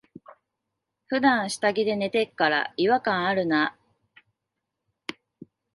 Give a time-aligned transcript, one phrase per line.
[1.05, 3.77] ふだん下着で寝てっから、違和感あるな。